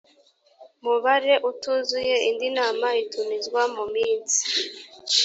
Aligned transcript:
mubare 0.83 1.33
utuzuye 1.49 2.15
indi 2.27 2.45
inama 2.51 2.87
itumizwa 3.03 3.61
mu 3.75 3.83
minsi 3.93 4.39